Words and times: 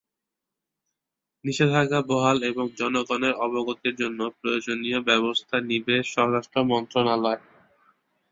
নিষেধাজ্ঞা 1.45 1.99
বহাল 2.09 2.37
এবং 2.43 2.65
জনগণের 2.79 3.33
অবগতির 3.45 3.95
জন্য 3.95 4.19
প্রয়োজনীয় 4.39 4.99
ব্যবস্থা 5.09 5.55
নিবে 5.69 5.95
স্বরাষ্ট্র 6.11 6.57
মন্ত্রণালয়। 6.71 7.41